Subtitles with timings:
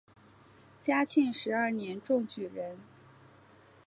[0.81, 2.75] 嘉庆十二年中举人。